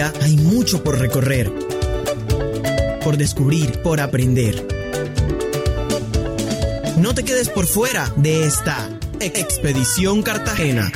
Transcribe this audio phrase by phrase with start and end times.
[0.00, 1.52] Hay mucho por recorrer,
[3.04, 4.66] por descubrir, por aprender.
[6.96, 8.88] No te quedes por fuera de esta
[9.20, 10.90] Expedición Cartagena.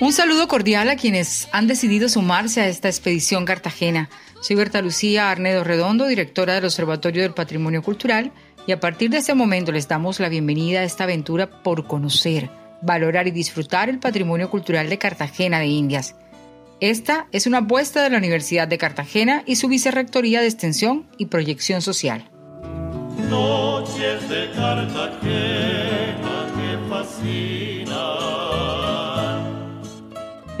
[0.00, 4.08] Un saludo cordial a quienes han decidido sumarse a esta expedición cartagena.
[4.40, 8.32] Soy Berta Lucía Arnedo Redondo, directora del Observatorio del Patrimonio Cultural,
[8.66, 12.48] y a partir de este momento les damos la bienvenida a esta aventura por conocer,
[12.80, 16.16] valorar y disfrutar el patrimonio cultural de Cartagena de Indias.
[16.80, 21.26] Esta es una apuesta de la Universidad de Cartagena y su Vicerrectoría de Extensión y
[21.26, 22.24] Proyección Social.
[23.28, 26.29] Noches de Cartagena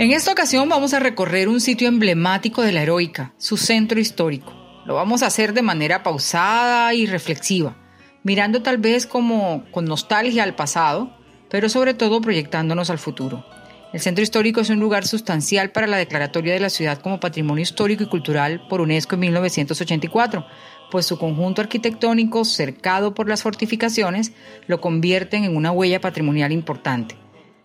[0.00, 4.54] en esta ocasión vamos a recorrer un sitio emblemático de la heroica, su centro histórico.
[4.86, 7.76] Lo vamos a hacer de manera pausada y reflexiva,
[8.22, 11.14] mirando tal vez como con nostalgia al pasado,
[11.50, 13.44] pero sobre todo proyectándonos al futuro.
[13.92, 17.60] El centro histórico es un lugar sustancial para la declaratoria de la ciudad como Patrimonio
[17.60, 20.46] Histórico y Cultural por UNESCO en 1984,
[20.90, 24.32] pues su conjunto arquitectónico, cercado por las fortificaciones,
[24.66, 27.16] lo convierten en una huella patrimonial importante.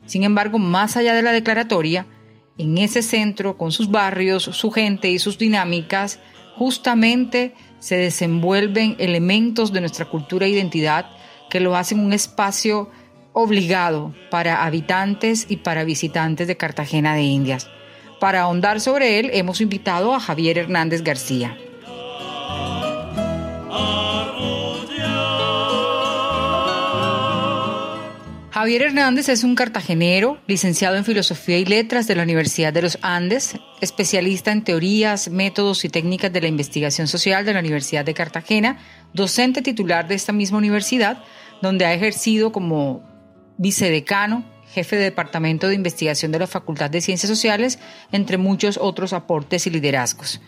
[0.05, 2.05] Sin embargo, más allá de la declaratoria,
[2.57, 6.19] en ese centro, con sus barrios, su gente y sus dinámicas,
[6.55, 11.05] justamente se desenvuelven elementos de nuestra cultura e identidad
[11.49, 12.89] que lo hacen un espacio
[13.33, 17.67] obligado para habitantes y para visitantes de Cartagena de Indias.
[18.19, 21.57] Para ahondar sobre él hemos invitado a Javier Hernández García.
[28.55, 32.97] Javier Hernández es un cartagenero, licenciado en Filosofía y Letras de la Universidad de los
[33.01, 38.13] Andes, especialista en teorías, métodos y técnicas de la investigación social de la Universidad de
[38.13, 38.77] Cartagena,
[39.11, 41.21] docente titular de esta misma universidad,
[41.61, 43.03] donde ha ejercido como
[43.57, 47.77] vicedecano, jefe de Departamento de Investigación de la Facultad de Ciencias Sociales,
[48.13, 50.39] entre muchos otros aportes y liderazgos.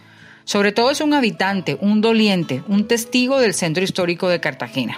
[0.45, 4.97] Sobre todo es un habitante, un doliente, un testigo del Centro Histórico de Cartagena.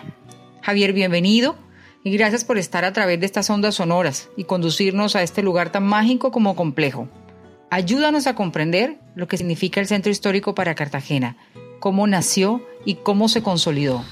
[0.62, 1.69] Javier, bienvenido
[2.04, 5.72] y gracias por estar a través de estas ondas sonoras y conducirnos a este lugar
[5.72, 7.08] tan mágico como complejo.
[7.70, 11.38] Ayúdanos a comprender lo que significa el centro histórico para Cartagena,
[11.80, 14.04] cómo nació y cómo se consolidó.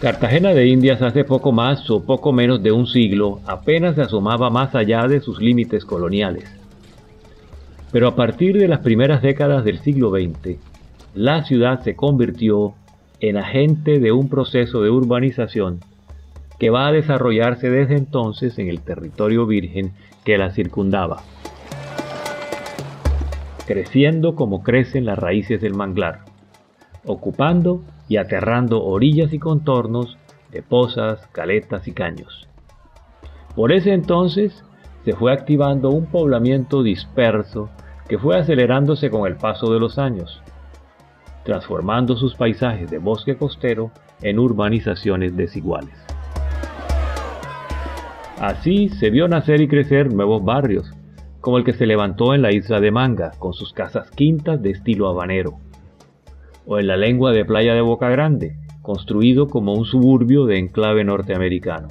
[0.00, 4.50] Cartagena de Indias hace poco más o poco menos de un siglo apenas se asomaba
[4.50, 6.55] más allá de sus límites coloniales.
[7.96, 10.58] Pero a partir de las primeras décadas del siglo XX,
[11.14, 12.74] la ciudad se convirtió
[13.20, 15.80] en agente de un proceso de urbanización
[16.58, 19.94] que va a desarrollarse desde entonces en el territorio virgen
[20.26, 21.22] que la circundaba,
[23.66, 26.20] creciendo como crecen las raíces del manglar,
[27.06, 30.18] ocupando y aterrando orillas y contornos
[30.52, 32.46] de pozas, caletas y caños.
[33.54, 34.62] Por ese entonces
[35.06, 37.70] se fue activando un poblamiento disperso
[38.08, 40.42] que fue acelerándose con el paso de los años,
[41.44, 43.90] transformando sus paisajes de bosque costero
[44.22, 45.94] en urbanizaciones desiguales.
[48.40, 50.92] Así se vio nacer y crecer nuevos barrios,
[51.40, 54.70] como el que se levantó en la isla de Manga, con sus casas quintas de
[54.70, 55.58] estilo habanero,
[56.66, 61.04] o en la lengua de playa de Boca Grande, construido como un suburbio de enclave
[61.04, 61.88] norteamericano.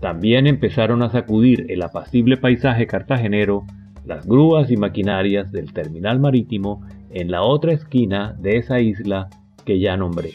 [0.00, 3.64] También empezaron a sacudir el apacible paisaje cartagenero
[4.04, 9.28] las grúas y maquinarias del terminal marítimo en la otra esquina de esa isla
[9.64, 10.34] que ya nombré.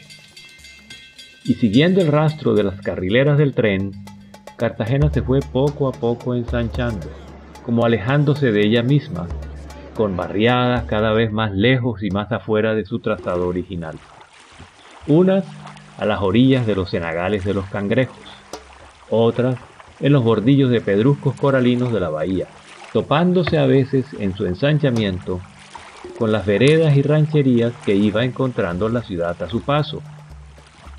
[1.44, 3.92] Y siguiendo el rastro de las carrileras del tren,
[4.56, 7.06] Cartagena se fue poco a poco ensanchando,
[7.64, 9.28] como alejándose de ella misma,
[9.94, 13.96] con barriadas cada vez más lejos y más afuera de su trazado original.
[15.06, 15.44] Unas
[15.98, 18.16] a las orillas de los cenagales de los cangrejos,
[19.08, 19.56] otras
[20.00, 22.46] en los bordillos de pedruscos coralinos de la bahía,
[22.96, 25.42] topándose a veces en su ensanchamiento
[26.18, 30.00] con las veredas y rancherías que iba encontrando la ciudad a su paso,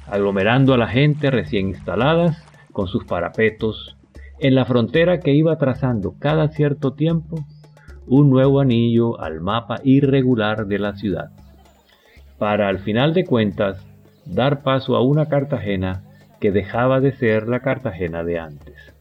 [0.05, 2.37] aglomerando a la gente recién instaladas
[2.71, 3.97] con sus parapetos
[4.37, 7.43] en la frontera que iba trazando cada cierto tiempo
[8.05, 11.31] un nuevo anillo al mapa irregular de la ciudad,
[12.37, 13.83] para al final de cuentas
[14.23, 16.03] dar paso a una Cartagena
[16.39, 18.96] que dejaba de ser la Cartagena de antes.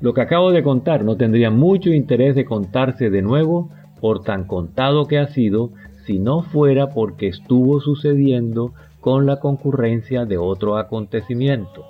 [0.00, 3.70] Lo que acabo de contar no tendría mucho interés de contarse de nuevo
[4.00, 5.70] por tan contado que ha sido
[6.06, 11.84] si no fuera porque estuvo sucediendo con la concurrencia de otro acontecimiento.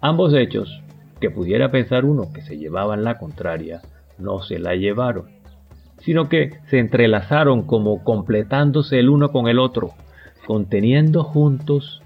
[0.00, 0.82] Ambos hechos,
[1.20, 3.80] que pudiera pensar uno que se llevaban la contraria,
[4.18, 5.30] no se la llevaron,
[6.00, 9.92] sino que se entrelazaron como completándose el uno con el otro,
[10.46, 12.02] conteniendo juntos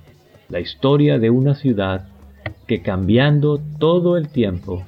[0.49, 2.07] la historia de una ciudad
[2.69, 4.85] que cambiando todo el tiempo,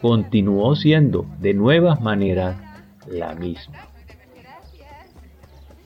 [0.00, 2.56] continuó siendo de nuevas maneras
[3.10, 3.88] la misma.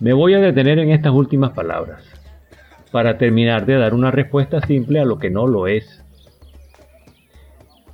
[0.01, 2.03] Me voy a detener en estas últimas palabras,
[2.91, 6.03] para terminar de dar una respuesta simple a lo que no lo es.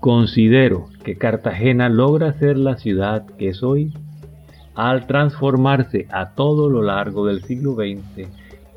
[0.01, 3.93] Considero que Cartagena logra ser la ciudad que es hoy
[4.75, 8.29] al transformarse a todo lo largo del siglo XX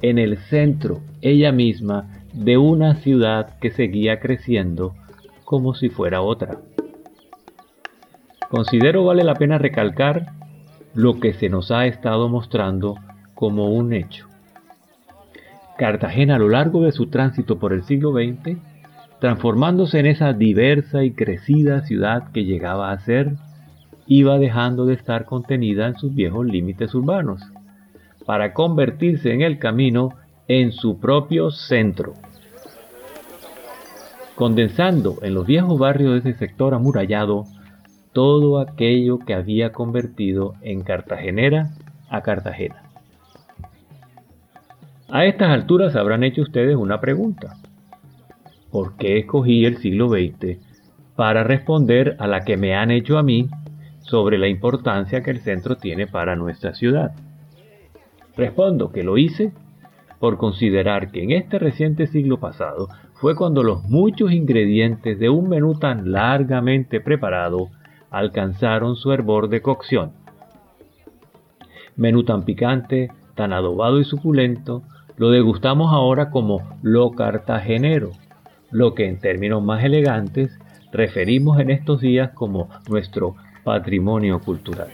[0.01, 4.93] en el centro ella misma de una ciudad que seguía creciendo
[5.45, 6.57] como si fuera otra.
[8.49, 10.33] Considero vale la pena recalcar
[10.93, 12.95] lo que se nos ha estado mostrando
[13.35, 14.27] como un hecho.
[15.77, 18.57] Cartagena a lo largo de su tránsito por el siglo XX,
[19.19, 23.35] transformándose en esa diversa y crecida ciudad que llegaba a ser,
[24.07, 27.41] iba dejando de estar contenida en sus viejos límites urbanos,
[28.25, 30.11] para convertirse en el camino
[30.47, 32.13] en su propio centro,
[34.35, 37.45] condensando en los viejos barrios de ese sector amurallado
[38.13, 41.71] todo aquello que había convertido en cartagenera
[42.09, 42.83] a Cartagena.
[45.09, 47.57] A estas alturas habrán hecho ustedes una pregunta.
[48.71, 50.59] ¿Por qué escogí el siglo XX
[51.15, 53.49] para responder a la que me han hecho a mí
[54.01, 57.13] sobre la importancia que el centro tiene para nuestra ciudad?
[58.35, 59.53] Respondo que lo hice
[60.19, 65.49] por considerar que en este reciente siglo pasado fue cuando los muchos ingredientes de un
[65.49, 67.69] menú tan largamente preparado
[68.11, 70.11] alcanzaron su hervor de cocción.
[71.95, 74.83] Menú tan picante, tan adobado y suculento,
[75.17, 78.11] lo degustamos ahora como lo cartagenero,
[78.71, 80.57] lo que en términos más elegantes
[80.91, 84.89] referimos en estos días como nuestro patrimonio cultural.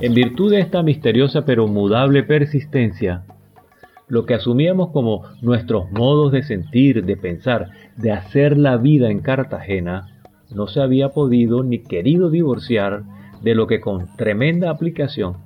[0.00, 3.24] En virtud de esta misteriosa pero mudable persistencia,
[4.08, 9.20] lo que asumíamos como nuestros modos de sentir, de pensar, de hacer la vida en
[9.20, 10.18] Cartagena,
[10.50, 13.02] no se había podido ni querido divorciar
[13.42, 15.36] de lo que con tremenda aplicación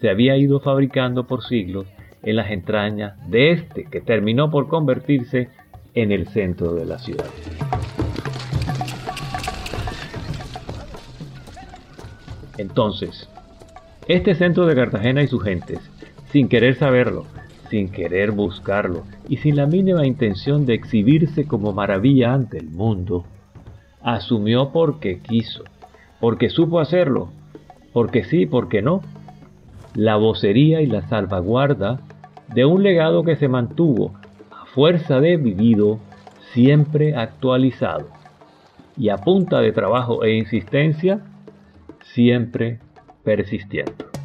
[0.00, 1.86] se había ido fabricando por siglos
[2.22, 5.48] en las entrañas de este que terminó por convertirse
[5.94, 7.26] en el centro de la ciudad.
[12.58, 13.28] Entonces,
[14.08, 15.78] este centro de Cartagena y sus gentes,
[16.30, 17.26] sin querer saberlo,
[17.68, 23.24] sin querer buscarlo y sin la mínima intención de exhibirse como maravilla ante el mundo,
[24.02, 25.64] asumió porque quiso,
[26.20, 27.30] porque supo hacerlo,
[27.92, 29.02] porque sí, porque no,
[29.94, 32.00] la vocería y la salvaguarda
[32.54, 34.12] de un legado que se mantuvo
[34.50, 35.98] a fuerza de vivido,
[36.52, 38.08] siempre actualizado,
[38.96, 41.20] y a punta de trabajo e insistencia,
[42.14, 42.78] siempre
[43.24, 44.15] persistiendo.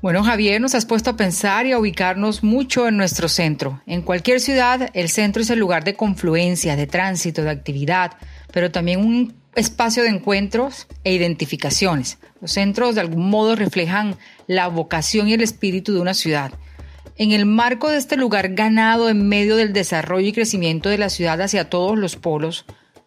[0.00, 3.82] Bueno, Javier, nos has puesto a pensar y a ubicarnos mucho en nuestro centro.
[3.84, 8.12] En cualquier ciudad, el centro es el lugar de confluencia, de tránsito, de actividad,
[8.52, 12.18] pero también un espacio de encuentros e identificaciones.
[12.40, 16.52] Los centros de algún modo reflejan la vocación y el espíritu de una ciudad.
[17.16, 21.08] En el marco de este lugar ganado en medio del desarrollo y crecimiento de la
[21.08, 22.66] ciudad hacia todos los polos,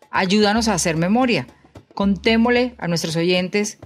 [0.10, 1.48] ayúdanos a hacer memoria.
[1.94, 3.78] Contémosle a nuestros oyentes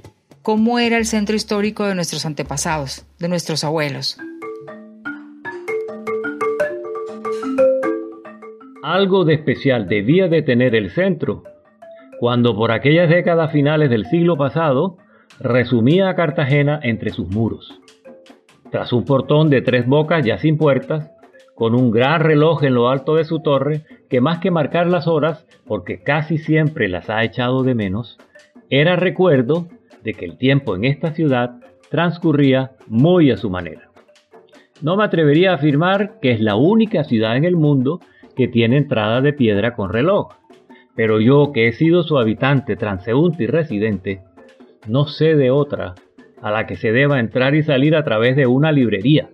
[0.45, 4.15] cómo era el centro histórico de nuestros antepasados, de nuestros abuelos.
[8.83, 11.41] Algo de especial debía de tener el centro,
[12.19, 14.97] cuando por aquellas décadas finales del siglo pasado
[15.39, 17.81] resumía a Cartagena entre sus muros.
[18.69, 21.09] Tras un portón de tres bocas ya sin puertas,
[21.55, 25.07] con un gran reloj en lo alto de su torre, que más que marcar las
[25.07, 28.19] horas, porque casi siempre las ha echado de menos,
[28.69, 29.67] era recuerdo
[30.05, 31.55] de que el tiempo en esta ciudad
[31.89, 33.89] transcurría muy a su manera.
[34.81, 38.00] No me atrevería a afirmar que es la única ciudad en el mundo
[38.35, 40.33] que tiene entrada de piedra con reloj,
[40.95, 44.21] pero yo que he sido su habitante, transeúnte y residente,
[44.88, 45.95] no sé de otra
[46.41, 49.29] a la que se deba entrar y salir a través de una librería.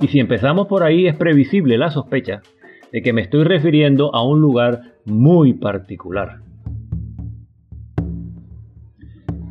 [0.00, 2.42] Y si empezamos por ahí es previsible la sospecha
[2.90, 6.47] de que me estoy refiriendo a un lugar muy particular.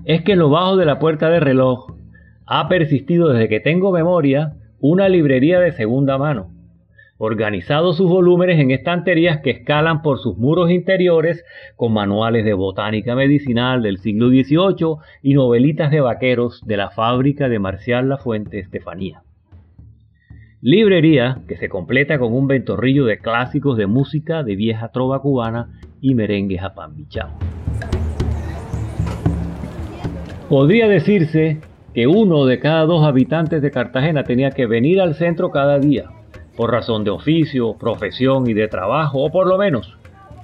[0.07, 1.91] Es que en lo bajo de la puerta de reloj
[2.45, 6.49] ha persistido desde que tengo memoria una librería de segunda mano,
[7.17, 11.43] organizados sus volúmenes en estanterías que escalan por sus muros interiores
[11.75, 17.49] con manuales de botánica medicinal del siglo XVIII y novelitas de vaqueros de la fábrica
[17.49, 19.23] de Marcial Lafuente Estefanía.
[20.61, 25.77] Librería que se completa con un ventorrillo de clásicos de música de vieja trova cubana
[25.99, 27.56] y merengues a pan bichao.
[30.49, 31.57] Podría decirse
[31.93, 36.05] que uno de cada dos habitantes de Cartagena tenía que venir al centro cada día,
[36.55, 39.97] por razón de oficio, profesión y de trabajo, o por lo menos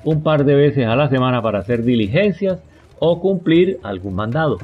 [0.03, 2.61] un par de veces a la semana para hacer diligencias
[2.99, 4.57] o cumplir algún mandado.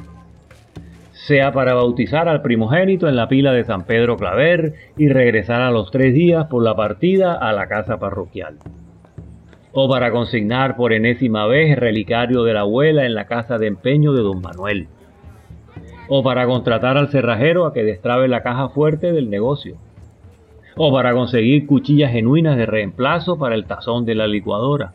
[1.12, 5.70] Sea para bautizar al primogénito en la pila de San Pedro Claver y regresar a
[5.70, 8.56] los tres días por la partida a la casa parroquial.
[9.72, 13.68] O para consignar por enésima vez el relicario de la abuela en la casa de
[13.68, 14.88] empeño de don Manuel
[16.12, 19.76] o para contratar al cerrajero a que destrabe la caja fuerte del negocio,
[20.76, 24.92] o para conseguir cuchillas genuinas de reemplazo para el tazón de la licuadora,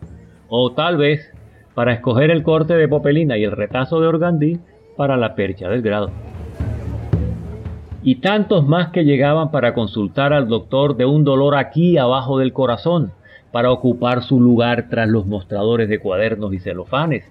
[0.49, 1.33] o tal vez
[1.73, 4.59] para escoger el corte de popelina y el retazo de organdí
[4.97, 6.11] para la percha del grado.
[8.03, 12.51] Y tantos más que llegaban para consultar al doctor de un dolor aquí abajo del
[12.51, 13.13] corazón,
[13.53, 17.23] para ocupar su lugar tras los mostradores de cuadernos y celofanes,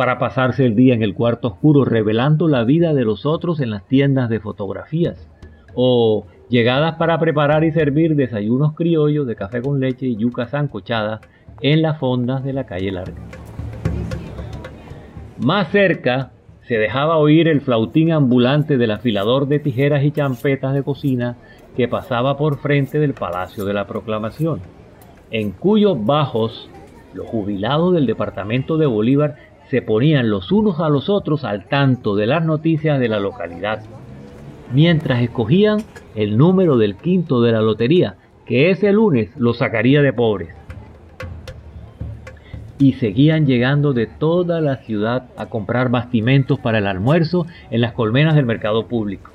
[0.00, 3.68] para pasarse el día en el cuarto oscuro revelando la vida de los otros en
[3.68, 5.28] las tiendas de fotografías,
[5.74, 11.20] o llegadas para preparar y servir desayunos criollos de café con leche y yuca sancochada
[11.60, 13.20] en las fondas de la calle larga.
[15.38, 16.30] Más cerca
[16.62, 21.36] se dejaba oír el flautín ambulante del afilador de tijeras y champetas de cocina
[21.76, 24.60] que pasaba por frente del Palacio de la Proclamación,
[25.30, 26.70] en cuyos bajos
[27.12, 32.16] los jubilados del departamento de Bolívar se ponían los unos a los otros al tanto
[32.16, 33.80] de las noticias de la localidad,
[34.72, 35.78] mientras escogían
[36.16, 40.48] el número del quinto de la lotería, que ese lunes lo sacaría de pobres.
[42.78, 47.92] Y seguían llegando de toda la ciudad a comprar bastimentos para el almuerzo en las
[47.92, 49.30] colmenas del mercado público,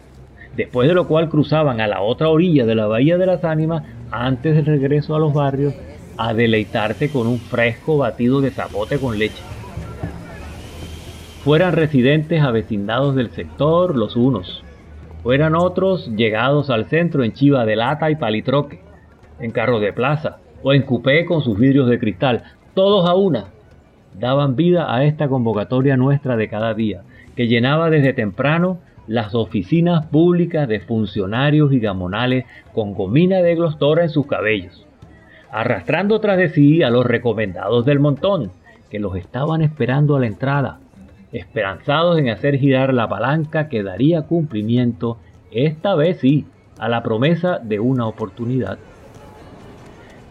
[0.58, 3.84] después de lo cual cruzaban a la otra orilla de la Bahía de las Ánimas
[4.12, 5.74] antes del regreso a los barrios
[6.18, 9.55] a deleitarse con un fresco batido de zapote con leche
[11.46, 14.64] fueran residentes avecindados del sector los unos,
[15.22, 18.82] fueran otros llegados al centro en chiva de lata y palitroque,
[19.40, 23.46] en carro de plaza o en cupé con sus vidrios de cristal, todos a una,
[24.20, 27.04] daban vida a esta convocatoria nuestra de cada día,
[27.36, 34.02] que llenaba desde temprano las oficinas públicas de funcionarios y gamonales con gomina de glostora
[34.02, 34.88] en sus cabellos,
[35.52, 38.50] arrastrando tras de sí a los recomendados del montón,
[38.90, 40.80] que los estaban esperando a la entrada,
[41.38, 45.18] esperanzados en hacer girar la palanca que daría cumplimiento,
[45.52, 46.46] esta vez sí,
[46.80, 48.78] a la promesa de una oportunidad.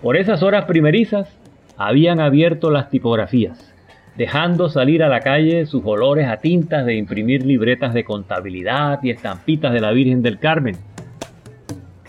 [0.03, 1.29] Por esas horas primerizas
[1.77, 3.75] habían abierto las tipografías,
[4.17, 9.11] dejando salir a la calle sus olores a tintas de imprimir libretas de contabilidad y
[9.11, 10.77] estampitas de la Virgen del Carmen.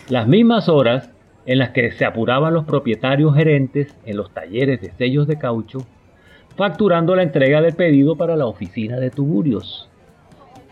[0.09, 1.09] Las mismas horas
[1.45, 5.85] en las que se apuraban los propietarios gerentes en los talleres de sellos de caucho
[6.55, 9.89] facturando la entrega del pedido para la oficina de tuburios.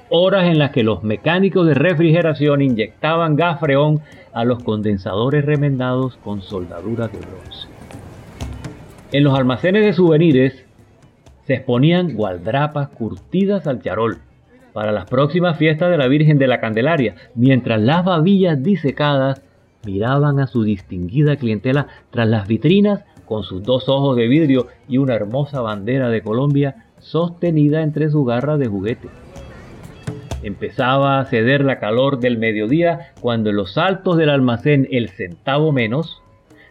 [0.09, 6.17] Horas en las que los mecánicos de refrigeración inyectaban gas freón a los condensadores remendados
[6.17, 7.67] con soldaduras de bronce.
[9.11, 10.65] En los almacenes de souvenirs
[11.45, 14.17] se exponían gualdrapas curtidas al charol
[14.71, 19.41] para las próximas fiestas de la Virgen de la Candelaria, mientras las babillas disecadas
[19.85, 24.99] miraban a su distinguida clientela tras las vitrinas con sus dos ojos de vidrio y
[24.99, 29.07] una hermosa bandera de Colombia sostenida entre sus garras de juguete.
[30.43, 35.71] Empezaba a ceder la calor del mediodía cuando en los altos del almacén el centavo
[35.71, 36.21] menos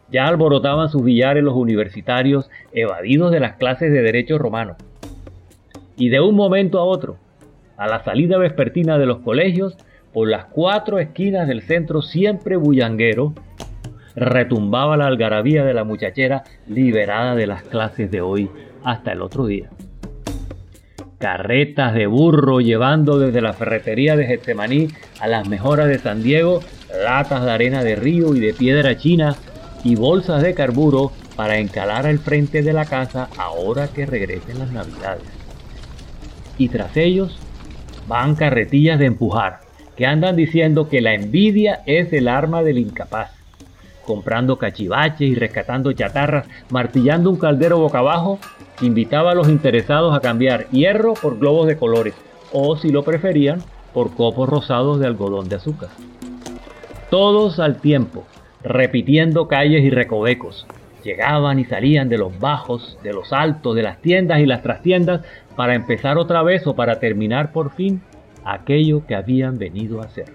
[0.08, 4.76] ya alborotaban sus billares los universitarios evadidos de las clases de derecho romano.
[5.96, 7.16] Y de un momento a otro,
[7.76, 9.76] a la salida vespertina de los colegios,
[10.12, 13.34] por las cuatro esquinas del centro siempre bullanguero,
[14.14, 18.50] retumbaba la algarabía de la muchachera liberada de las clases de hoy
[18.84, 19.70] hasta el otro día.
[21.18, 24.88] Carretas de burro llevando desde la ferretería de Getsemaní
[25.20, 26.60] a las mejoras de San Diego
[27.04, 29.36] latas de arena de río y de piedra china
[29.84, 34.72] y bolsas de carburo para encalar al frente de la casa ahora que regresen las
[34.72, 35.22] navidades.
[36.58, 37.38] Y tras ellos
[38.06, 39.60] van carretillas de empujar,
[39.96, 43.41] que andan diciendo que la envidia es el arma del incapaz
[44.06, 48.38] comprando cachivaches y rescatando chatarras, martillando un caldero boca abajo,
[48.80, 52.14] invitaba a los interesados a cambiar hierro por globos de colores,
[52.52, 53.60] o si lo preferían,
[53.92, 55.90] por copos rosados de algodón de azúcar.
[57.10, 58.24] Todos al tiempo,
[58.62, 60.66] repitiendo calles y recovecos.
[61.04, 65.22] Llegaban y salían de los bajos, de los altos, de las tiendas y las trastiendas
[65.56, 68.00] para empezar otra vez o para terminar por fin
[68.44, 70.26] aquello que habían venido a hacer.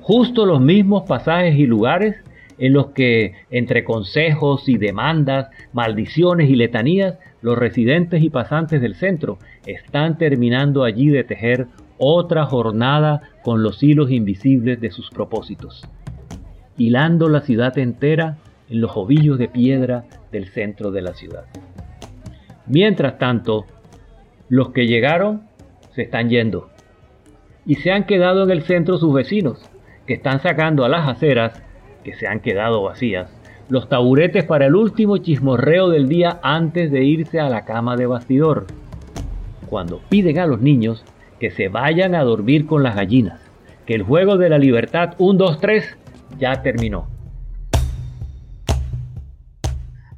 [0.00, 2.16] Justo los mismos pasajes y lugares
[2.58, 8.94] en los que, entre consejos y demandas, maldiciones y letanías, los residentes y pasantes del
[8.94, 11.66] centro están terminando allí de tejer
[11.98, 15.86] otra jornada con los hilos invisibles de sus propósitos,
[16.76, 21.44] hilando la ciudad entera en los ovillos de piedra del centro de la ciudad.
[22.66, 23.66] Mientras tanto,
[24.48, 25.42] los que llegaron
[25.94, 26.70] se están yendo
[27.66, 29.70] y se han quedado en el centro sus vecinos,
[30.06, 31.62] que están sacando a las aceras,
[32.04, 33.30] que se han quedado vacías,
[33.68, 38.06] los taburetes para el último chismorreo del día antes de irse a la cama de
[38.06, 38.66] bastidor,
[39.68, 41.04] cuando piden a los niños
[41.40, 43.40] que se vayan a dormir con las gallinas,
[43.86, 45.96] que el juego de la libertad 1, 2, 3
[46.38, 47.08] ya terminó.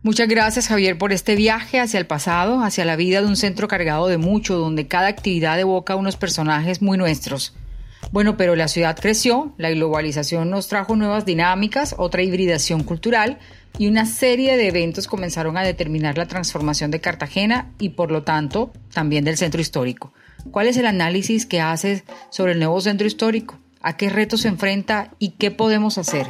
[0.03, 3.67] Muchas gracias Javier por este viaje hacia el pasado, hacia la vida de un centro
[3.67, 7.57] cargado de mucho, donde cada actividad evoca unos personajes muy nuestros.
[8.13, 13.39] Bueno, pero la ciudad creció, la globalización nos trajo nuevas dinámicas, otra hibridación cultural
[13.79, 18.23] y una serie de eventos comenzaron a determinar la transformación de Cartagena y por lo
[18.23, 20.13] tanto también del centro histórico.
[20.51, 23.59] ¿Cuál es el análisis que haces sobre el nuevo centro histórico?
[23.83, 26.27] ¿A qué retos se enfrenta y qué podemos hacer?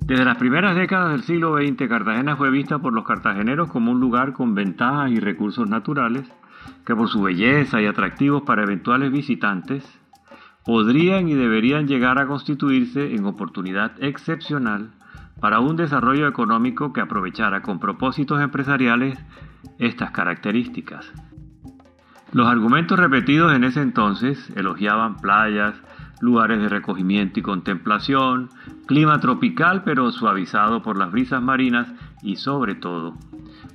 [0.00, 4.00] Desde las primeras décadas del siglo XX, Cartagena fue vista por los cartageneros como un
[4.00, 6.24] lugar con ventajas y recursos naturales
[6.84, 9.84] que por su belleza y atractivos para eventuales visitantes
[10.64, 14.90] podrían y deberían llegar a constituirse en oportunidad excepcional
[15.40, 19.18] para un desarrollo económico que aprovechara con propósitos empresariales
[19.78, 21.12] estas características.
[22.32, 25.74] Los argumentos repetidos en ese entonces elogiaban playas,
[26.20, 28.48] lugares de recogimiento y contemplación,
[28.86, 31.88] clima tropical pero suavizado por las brisas marinas
[32.22, 33.18] y sobre todo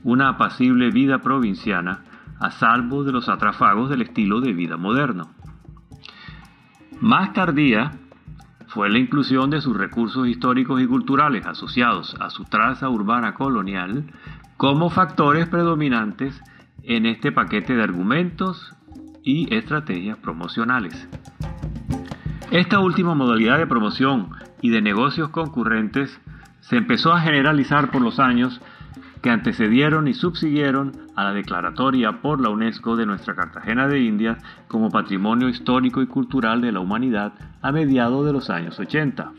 [0.04, 2.00] una apacible vida provinciana
[2.39, 5.30] a salvo de los atrafagos del estilo de vida moderno.
[7.00, 7.91] Más tardía
[8.67, 14.06] fue la inclusión de sus recursos históricos y culturales asociados a su traza urbana colonial
[14.58, 16.41] como factores predominantes
[16.84, 18.76] en este paquete de argumentos
[19.23, 21.08] y estrategias promocionales.
[22.52, 24.30] Esta última modalidad de promoción
[24.62, 26.19] y de negocios concurrentes
[26.62, 28.62] se empezó a generalizar por los años
[29.28, 34.42] que antecedieron y subsiguieron a la declaratoria por la UNESCO de nuestra Cartagena de Indias
[34.70, 39.34] como Patrimonio Histórico y Cultural de la Humanidad a mediados de los años 80.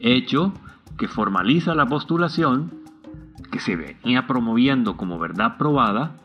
[0.00, 0.54] Hecho
[0.98, 2.72] que formaliza la postulación
[3.52, 6.16] que se venía promoviendo como verdad probada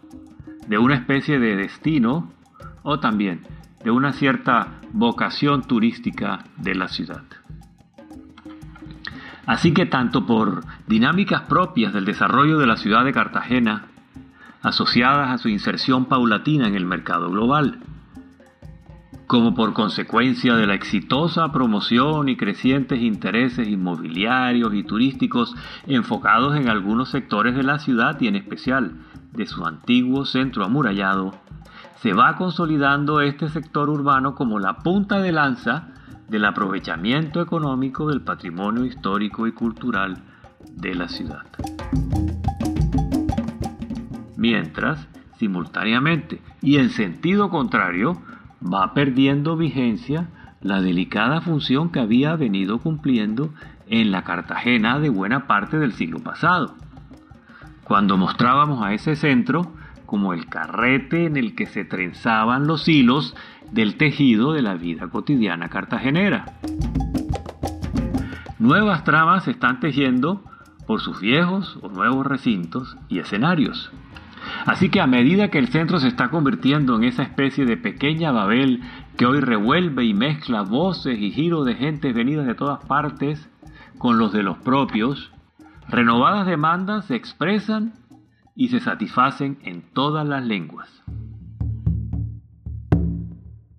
[0.67, 2.31] de una especie de destino
[2.81, 3.41] o también
[3.83, 7.21] de una cierta vocación turística de la ciudad.
[9.49, 13.87] Así que tanto por dinámicas propias del desarrollo de la ciudad de Cartagena,
[14.61, 17.79] asociadas a su inserción paulatina en el mercado global,
[19.25, 25.55] como por consecuencia de la exitosa promoción y crecientes intereses inmobiliarios y turísticos
[25.87, 28.99] enfocados en algunos sectores de la ciudad y en especial
[29.31, 31.33] de su antiguo centro amurallado,
[31.95, 35.87] se va consolidando este sector urbano como la punta de lanza
[36.29, 40.23] del aprovechamiento económico del patrimonio histórico y cultural
[40.75, 41.45] de la ciudad.
[44.37, 48.21] Mientras, simultáneamente y en sentido contrario,
[48.61, 50.29] va perdiendo vigencia
[50.61, 53.53] la delicada función que había venido cumpliendo
[53.87, 56.75] en la Cartagena de buena parte del siglo pasado,
[57.83, 59.73] cuando mostrábamos a ese centro
[60.09, 63.35] como el carrete en el que se trenzaban los hilos
[63.71, 66.45] del tejido de la vida cotidiana cartagenera.
[68.57, 70.41] Nuevas tramas se están tejiendo
[70.87, 73.91] por sus viejos o nuevos recintos y escenarios.
[74.65, 78.31] Así que a medida que el centro se está convirtiendo en esa especie de pequeña
[78.31, 78.81] Babel
[79.15, 83.47] que hoy revuelve y mezcla voces y giros de gentes venidas de todas partes
[83.99, 85.31] con los de los propios,
[85.87, 87.93] renovadas demandas se expresan
[88.59, 90.89] y se satisfacen en todas las lenguas.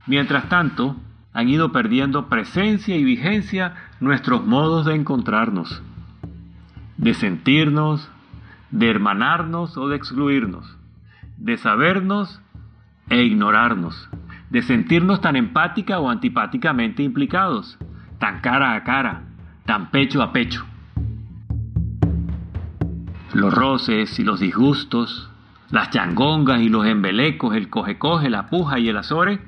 [0.07, 0.97] Mientras tanto,
[1.35, 5.83] han ido perdiendo presencia y vigencia nuestros modos de encontrarnos,
[6.97, 8.11] de sentirnos,
[8.71, 10.79] de hermanarnos o de excluirnos,
[11.37, 12.41] de sabernos
[13.11, 14.09] e ignorarnos,
[14.49, 17.79] de sentirnos tan empática o antipáticamente implicados,
[18.19, 19.25] tan cara a cara,
[19.67, 20.70] tan pecho a pecho
[23.33, 25.31] los roces y los disgustos,
[25.71, 29.41] las changongas y los embelecos, el coge-coge, la puja y el azore,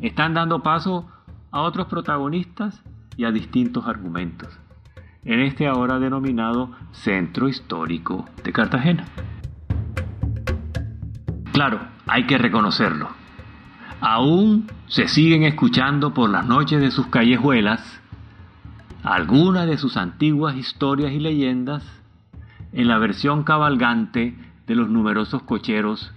[0.00, 1.08] están dando paso
[1.50, 2.82] a otros protagonistas
[3.16, 4.48] y a distintos argumentos,
[5.24, 9.04] en este ahora denominado Centro Histórico de Cartagena.
[11.52, 13.08] Claro, hay que reconocerlo.
[14.00, 18.00] Aún se siguen escuchando por las noches de sus callejuelas
[19.02, 21.82] algunas de sus antiguas historias y leyendas
[22.76, 24.36] en la versión cabalgante
[24.66, 26.12] de los numerosos cocheros,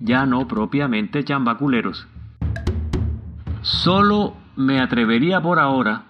[0.00, 2.08] ya no propiamente chambaculeros.
[3.60, 6.04] Solo me atrevería por ahora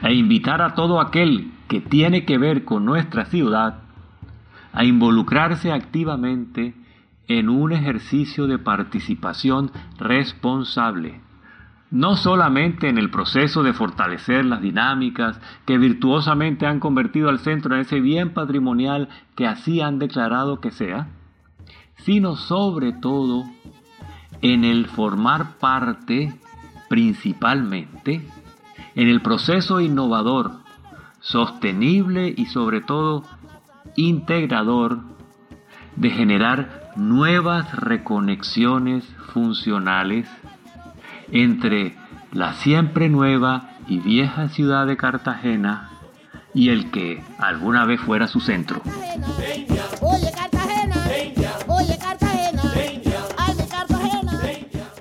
[0.00, 3.82] a invitar a todo aquel que tiene que ver con nuestra ciudad
[4.72, 6.74] a involucrarse activamente
[7.26, 11.20] en un ejercicio de participación responsable,
[11.90, 17.74] no solamente en el proceso de fortalecer las dinámicas que virtuosamente han convertido al centro
[17.74, 21.08] en ese bien patrimonial que así han declarado que sea,
[21.98, 23.44] sino sobre todo
[24.42, 26.34] en el formar parte
[26.88, 28.26] principalmente
[28.94, 30.52] en el proceso innovador,
[31.20, 33.24] sostenible y sobre todo
[33.94, 35.00] integrador
[35.96, 40.28] de generar nuevas reconexiones funcionales
[41.32, 41.94] entre
[42.32, 45.90] la siempre nueva y vieja ciudad de Cartagena
[46.54, 48.82] y el que alguna vez fuera su centro.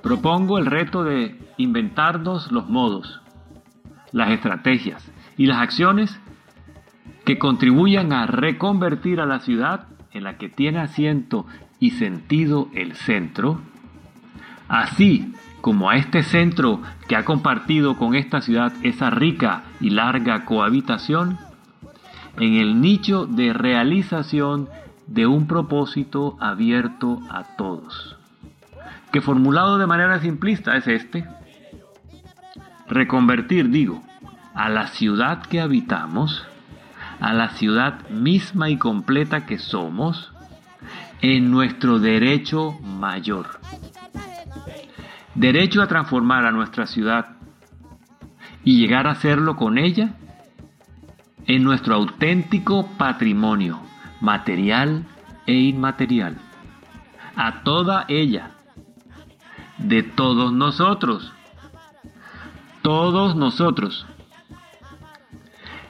[0.01, 3.21] Propongo el reto de inventarnos los modos,
[4.11, 6.19] las estrategias y las acciones
[7.25, 11.45] que contribuyan a reconvertir a la ciudad en la que tiene asiento
[11.79, 13.59] y sentido el centro,
[14.67, 15.33] así
[15.65, 21.39] como a este centro que ha compartido con esta ciudad esa rica y larga cohabitación,
[22.39, 24.69] en el nicho de realización
[25.07, 28.15] de un propósito abierto a todos,
[29.11, 31.27] que formulado de manera simplista es este,
[32.87, 34.03] reconvertir, digo,
[34.53, 36.45] a la ciudad que habitamos,
[37.19, 40.31] a la ciudad misma y completa que somos,
[41.23, 43.47] en nuestro derecho mayor
[45.35, 47.35] derecho a transformar a nuestra ciudad
[48.63, 50.15] y llegar a hacerlo con ella
[51.45, 53.79] en nuestro auténtico patrimonio
[54.21, 55.05] material
[55.45, 56.37] e inmaterial.
[57.35, 58.51] A toda ella,
[59.77, 61.33] de todos nosotros,
[62.81, 64.07] todos nosotros,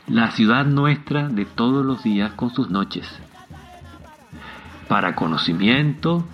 [0.07, 3.07] la ciudad nuestra de todos los días con sus noches,
[4.87, 6.27] para conocimiento,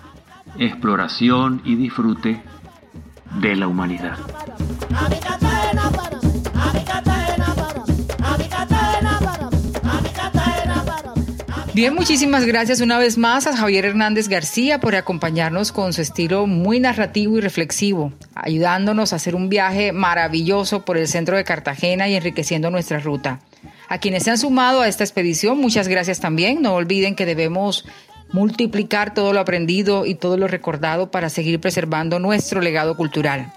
[0.58, 2.42] exploración y disfrute
[3.40, 4.18] de la humanidad.
[11.74, 16.46] Bien, muchísimas gracias una vez más a Javier Hernández García por acompañarnos con su estilo
[16.46, 22.10] muy narrativo y reflexivo, ayudándonos a hacer un viaje maravilloso por el centro de Cartagena
[22.10, 23.40] y enriqueciendo nuestra ruta.
[23.88, 26.60] A quienes se han sumado a esta expedición, muchas gracias también.
[26.60, 27.86] No olviden que debemos
[28.32, 33.52] multiplicar todo lo aprendido y todo lo recordado para seguir preservando nuestro legado cultural.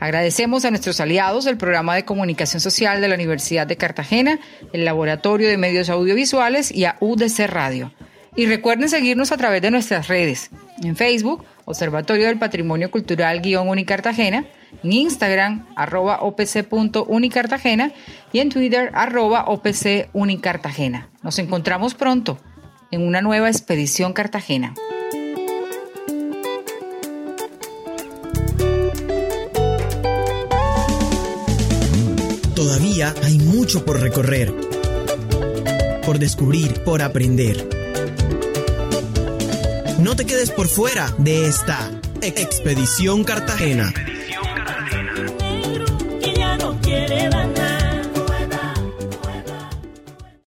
[0.00, 4.38] Agradecemos a nuestros aliados del Programa de Comunicación Social de la Universidad de Cartagena,
[4.72, 7.92] el Laboratorio de Medios Audiovisuales y a UDC Radio.
[8.36, 10.50] Y recuerden seguirnos a través de nuestras redes.
[10.84, 14.46] En Facebook, Observatorio del Patrimonio Cultural guion Unicartagena,
[14.84, 17.92] en Instagram, arroba opc.unicartagena
[18.32, 21.08] y en Twitter, arroba opc Unicartagena.
[21.22, 22.38] Nos encontramos pronto
[22.90, 24.74] en una nueva expedición Cartagena.
[32.54, 34.54] Todavía hay mucho por recorrer,
[36.04, 37.68] por descubrir, por aprender.
[39.98, 43.92] No te quedes por fuera de esta Expedición Cartagena.
[43.94, 45.48] Expedición Cartagena.